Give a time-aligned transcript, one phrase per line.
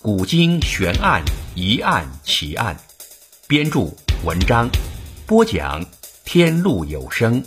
[0.00, 1.24] 古今悬案
[1.56, 2.76] 疑案奇案》，
[3.48, 3.80] 编著
[4.24, 4.70] 文章，
[5.26, 5.84] 播讲
[6.24, 7.42] 天路有声。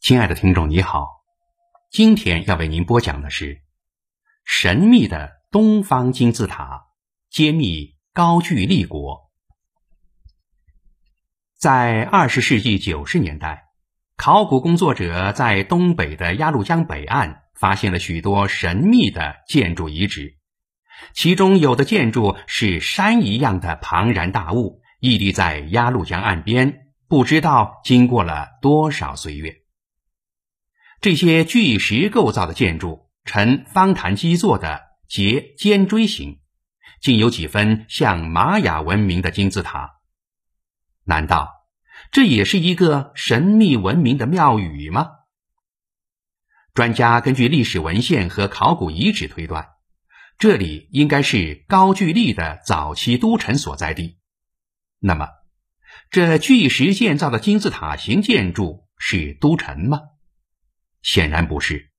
[0.00, 1.24] 亲爱的听众，你好，
[1.90, 3.62] 今天要为您播讲的是
[4.44, 6.86] 神秘的东方金字塔，
[7.28, 9.32] 揭秘高句丽国。
[11.58, 13.72] 在二十世纪九十年代，
[14.16, 17.41] 考古工作者在东北的鸭绿江北岸。
[17.54, 20.36] 发现了许多神秘的建筑遗址，
[21.14, 29.56] 其中有的建筑是山一样的庞然大物，屹立在鸭绿江岸边，不知道经过了多少岁月。
[31.00, 36.40] 这些巨石构造的建筑呈方坛基座的结尖锥形，
[37.00, 40.00] 竟有几分像玛雅文明的金字塔。
[41.04, 41.50] 难道
[42.12, 45.10] 这也是一个神秘文明的庙宇吗？
[46.74, 49.68] 专家根据历史文献和考古遗址推断，
[50.38, 54.16] 这里应该是高句丽的早期都城所在地。
[54.98, 55.28] 那么，
[56.10, 60.00] 这巨石建造的金字塔形建筑是都城吗？
[61.02, 61.90] 显然不是。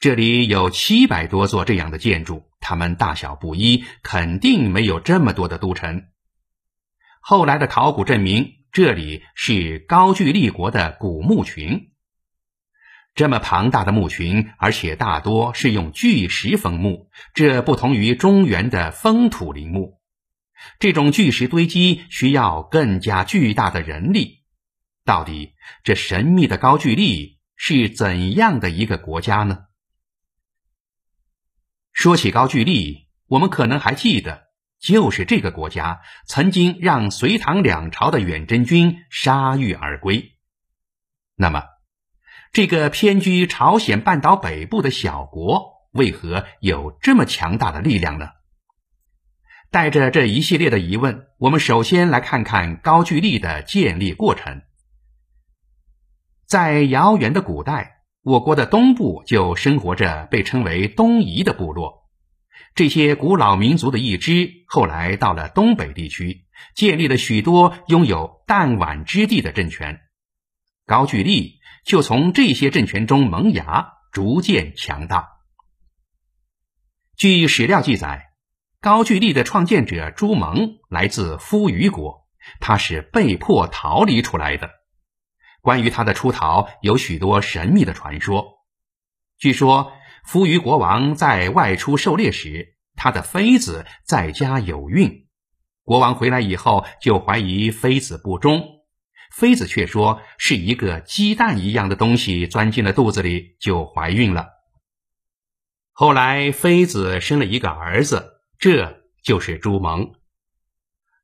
[0.00, 6.08] 这里有七百多座这样的建筑，它们大小不一，肯定没有这么多的都城。
[7.20, 11.92] 后来的考古证明，这里是高句丽国的古墓群。
[13.18, 19.98] 这么庞大的墓群，而且大多是用巨石封墓，这不同于中原的封土陵墓。
[20.78, 24.44] 这种巨石堆积需要更加巨大的人力。
[25.04, 29.64] 到底这神秘的高句丽是怎样的一个国家呢？
[31.92, 34.44] 说起高句丽，我们可能还记得，
[34.78, 40.36] 就是这个国家曾经让隋唐两朝的远征军铩羽而归。
[41.34, 41.64] 那么。
[42.52, 48.30] 这个偏居朝鲜半岛北部的小国，为何有这么强大的力量呢？
[49.70, 54.62] 带着这一系列的疑问，我们首先来看看高句丽的建立过程。
[56.46, 62.08] 在遥远的古代，我国的东部就生活着被称为东夷的部落。
[62.74, 70.00] 这些古老民族的一支，后来到了东北地区，建立了许多拥有弹丸之地的政权。
[70.86, 71.57] 高句丽。
[71.84, 75.28] 就从这些政权中萌芽，逐渐强大。
[77.16, 78.30] 据史料记载，
[78.80, 82.26] 高句丽的创建者朱蒙来自夫余国，
[82.60, 84.70] 他是被迫逃离出来的。
[85.60, 88.64] 关于他的出逃，有许多神秘的传说。
[89.38, 89.92] 据说，
[90.24, 95.26] 夫余国王在外出狩猎时，他的妃子在家有孕，
[95.82, 98.77] 国王回来以后就怀疑妃子不忠。
[99.30, 104.48] 妃子却说是一个鸡蛋一样的东西钻进了肚子里，就怀孕了。
[105.92, 110.12] 后来妃子生了一个儿子，这就是朱蒙。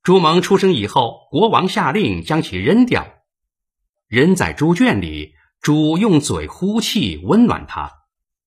[0.03, 3.06] 朱蒙出生以后，国王下令将其扔掉，
[4.06, 7.88] 扔在猪圈里，猪用嘴呼气温暖它；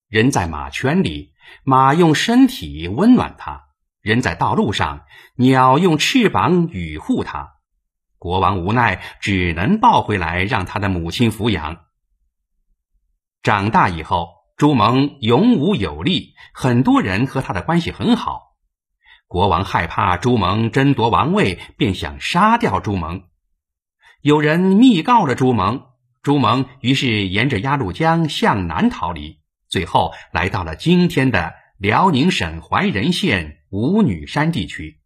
[0.07, 3.62] 扔在马圈里，马用身体温暖它；
[4.01, 7.56] 扔在道路上，鸟用翅膀雨护它。
[8.17, 11.85] 国王无奈，只能抱回来让他的母亲抚养。
[13.44, 18.55] 长大以后，朱蒙勇武有力，很多人和他的关系很好。
[19.28, 23.23] 国王害怕朱蒙争夺王位，便想杀掉朱蒙。
[24.22, 25.84] 有人密告了朱蒙，
[26.23, 35.02] 朱蒙于是沿着鸭绿江向南逃离，最后来到了今天的辽宁省怀仁县五女山地区。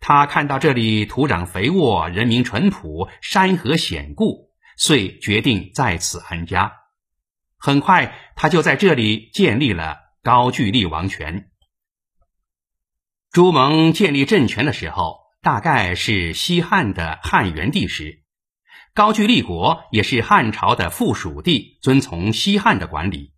[0.00, 6.72] 他看到这里土壤肥沃，人民淳朴，山河险固，遂决定在此安家。
[7.58, 11.50] 很快，他就在这里建立了高句丽王权。
[13.30, 18.22] 朱蒙建立政权的时候，大概是西汉的汉元帝时，
[18.94, 23.34] 高句丽国也是汉朝的附属地，遵从西汉的管理。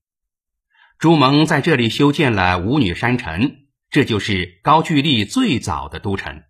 [0.98, 3.56] 朱蒙在这里修建了五女山城，
[3.90, 6.42] 这就是高句丽最早的都城。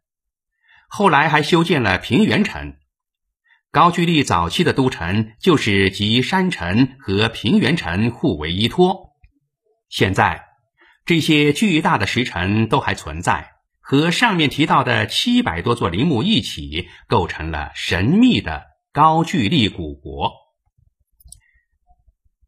[0.91, 2.75] 后来还修建了平原城。
[3.71, 9.13] 高句丽早期的都城就是集山城和平原城互为依托。
[9.89, 10.45] 现在，
[11.05, 20.33] 这些巨大的石城都还存在，和上面提到的七百多座陵墓一起，构成了神秘的高句丽古国。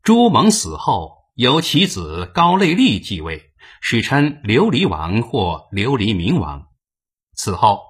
[0.02, 6.66] 朱蒙死后，由其子高句丽继位，史称琉璃王或琉璃明王。
[7.34, 7.80] 此后，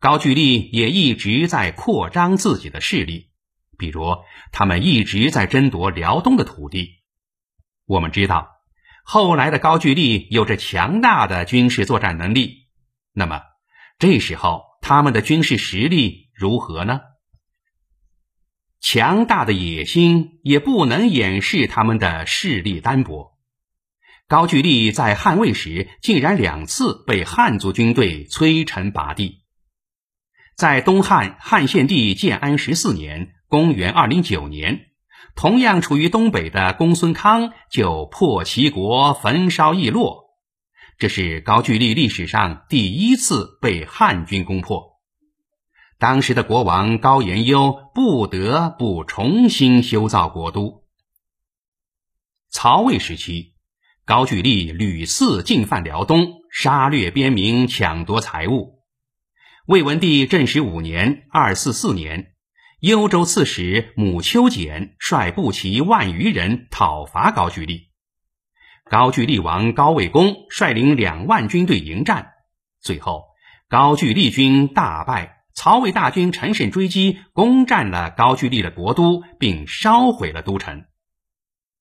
[0.00, 3.28] 高句丽也一直在扩张自己的势力，
[3.76, 4.16] 比如
[4.50, 7.02] 他们一直在争夺辽东的土地。
[7.84, 8.48] 我们知道，
[9.04, 12.68] 后来的高句丽有着强大的军事作战能力。
[13.12, 13.42] 那么，
[13.98, 17.02] 这时候他们的军事实力如何呢？
[18.80, 23.38] 强大的野心也不能掩饰他们的势力单薄。
[24.26, 29.39] 高句丽在汉魏时，竟然两次被汉族军队摧城拔地。
[30.60, 34.90] 在东汉汉献帝建安十四年（公元209年），
[35.34, 40.24] 同样处于东北的公孙康就破齐国，焚烧易洛。
[40.98, 45.00] 这是高句丽历史上第一次被汉军攻破。
[45.98, 50.84] 当时的国王高延优不得不重新修造国都。
[52.50, 53.54] 曹魏时期。
[54.04, 58.79] 高句丽屡次进犯辽东，杀掠边民，抢夺财物。
[59.70, 62.32] 魏文帝正始五年（二四四年），
[62.82, 67.82] 幽州刺史母丘俭率步骑万余人讨伐高句丽。
[68.90, 72.32] 高句丽王高魏公率领两万军队迎战，
[72.80, 73.26] 最后
[73.68, 75.44] 高句丽军大败。
[75.54, 80.82] 曹魏大军乘胜追击，攻占了高句丽的国都，并烧毁了都城。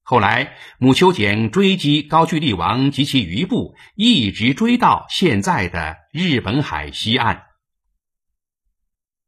[0.03, 7.45] 后来，母丘俭追击高句丽王及其余部，一直追到现在的日本海西岸。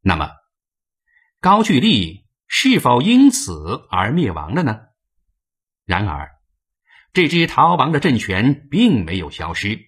[0.02, 0.32] 那么，
[1.40, 4.80] 高句丽是否因此而灭亡了呢？
[5.86, 6.32] 然而，
[7.14, 9.80] 这支逃亡的政权并没有消失，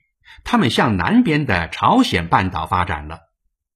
[0.44, 3.22] 他们向南边的朝鲜半岛发展了。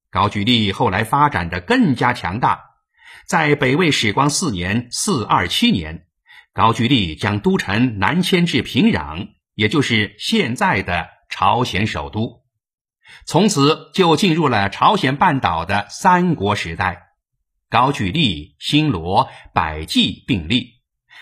[0.10, 2.62] 高句丽后来发展的更加强大，
[3.26, 6.06] 在北魏始光四年（四二七年）。
[6.54, 12.44] 高句丽将都城南迁至平壤，也就是现在的朝鲜首都，
[13.26, 17.04] 从此就进入了朝鲜半岛的三国时代。
[17.70, 20.76] 高句丽、新罗、百济并立，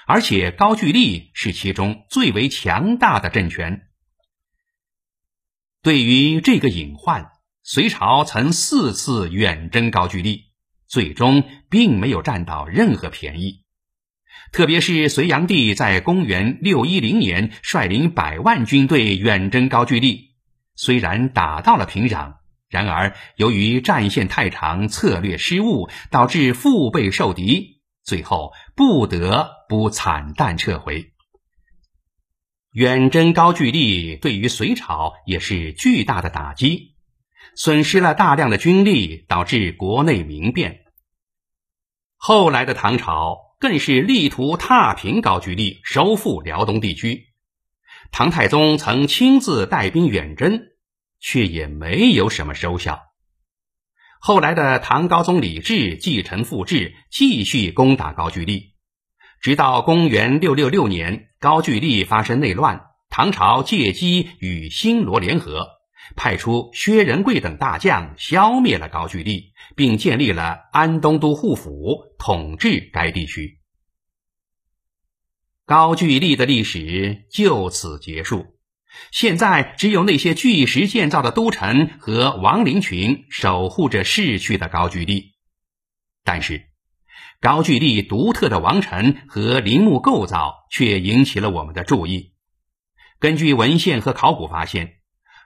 [0.05, 3.87] 而且高句丽是其中最为强大的政权。
[5.81, 7.31] 对于这个隐患，
[7.63, 10.43] 隋朝曾四次远征高句丽，
[10.87, 13.63] 最终并没有占到任何便宜。
[14.51, 20.34] 特别是隋炀帝在公元六一零年率领百万军队远征高句丽，
[20.75, 22.35] 虽然打到了平壤，
[22.69, 31.11] 然而由于战线太长、策略失误，导致腹背受敌，最后不得不惨淡撤回。
[32.71, 36.95] 远征高句丽对于隋朝也是巨大的打击，
[37.55, 40.81] 损失了大量的军力，导致国内民变。
[42.17, 43.43] 后来的唐朝。
[43.57, 47.29] 更是力图踏平高句丽，收复辽东地区。
[48.11, 50.61] 唐太宗曾亲自带兵远征，
[51.19, 53.01] 却也没有什么收效。
[54.19, 58.73] 后来的唐高宗李治继承父志，继续攻打高句丽，
[59.41, 65.69] 直到公元六六六年，高句丽发生内乱，唐朝借机与新罗联合。
[66.15, 73.59] 派出薛仁贵等大将消灭了高句丽，并建立了安东都护府，统治该地区。
[75.65, 78.55] 高句丽的历史就此结束。
[79.11, 85.33] 现在只有那些巨石建造的都城和王陵群守护着逝去的高句丽。
[86.23, 86.69] 但是，
[87.41, 92.33] 高句丽独特的王城和陵墓构造却引起了我们的注意。
[93.19, 94.93] 根据文献和考古发现。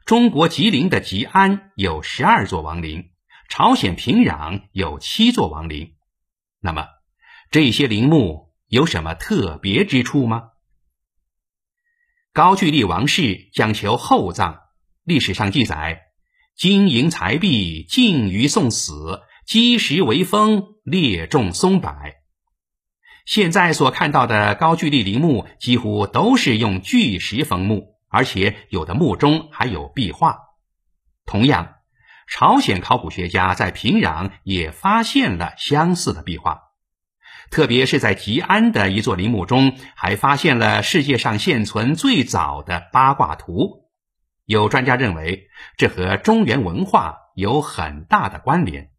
[0.06, 3.12] 中国吉林的吉安有十二座王陵，
[3.48, 5.94] 朝鲜平壤有七座王陵。
[6.60, 6.88] 那么，
[7.52, 10.52] 这些陵墓有什么特别之处吗？
[12.34, 14.60] 高句丽王室讲求厚葬，
[15.04, 16.04] 历史上记载：
[16.56, 21.94] 金银财币尽于送死，积石为封，列众松柏。
[23.26, 28.00] 现在所看到的高句丽陵墓几乎都是用巨石封墓。
[28.12, 30.40] 而且有的墓中还有壁画。
[31.28, 31.76] 同样，
[32.28, 36.69] 朝鲜考古学家在平壤也发现了相似的壁画，
[37.52, 43.90] 特别是在吉安的一座陵墓中，还发现了世界上现存最早的八卦图。
[44.46, 48.90] 有专家认为，这和中原文化有很大的关联。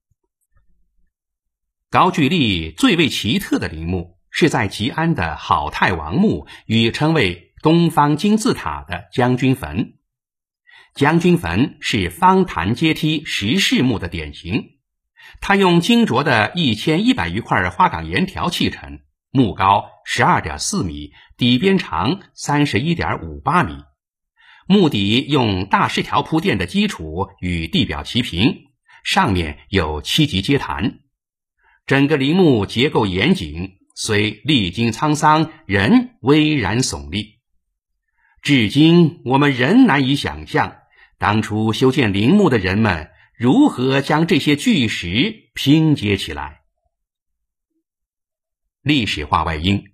[1.90, 7.49] 高句丽最为奇特的陵墓是在吉安的好太王墓，与称为。
[7.62, 9.99] 东方金字塔的将军坟，
[10.95, 14.80] 将军坟是方坛阶梯石室墓的典型，
[15.41, 19.00] 它用精琢的一千一百余块花岗岩条砌成，
[19.31, 23.75] 墓高十二点四米，底边长三十一点五八米。
[24.67, 28.67] 墓底用大石条铺垫的基础与地表齐平，
[29.03, 31.00] 上面有七级阶坛。
[31.87, 37.41] 整个陵墓结构严谨，虽历经沧桑，仍巍然耸立。
[38.43, 40.77] 至今我们仍难以想象。
[41.19, 46.61] 当初修建陵墓的人们如何将这些巨石拼接起来？
[48.82, 49.85] 历史化外因：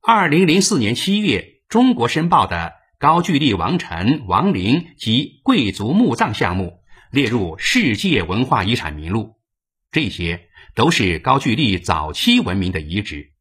[0.00, 9.34] 二零零四年七月，《中国申报》的高句丽王臣王陵及贵族墓葬项目列入世界文化遗产名录，
[9.90, 13.32] 这些都是高句丽早期文明的遗址。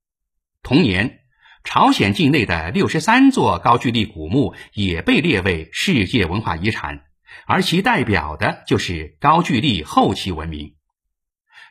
[0.64, 1.20] 同年。
[1.64, 7.06] 朝鲜境内的六十三座高句丽古墓也被列为世界文化遗产，
[7.46, 10.76] 而其代表的就是高句丽后期文明。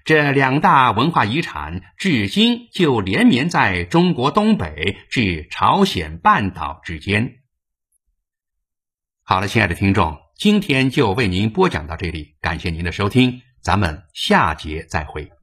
[0.04, 7.36] 这两大文化遗产至今就连绵在中国东北至朝鲜半岛之间。
[9.22, 15.33] 好了，亲爱的听众，今天就为您播讲到这里，感谢您的收听，咱们下节再会。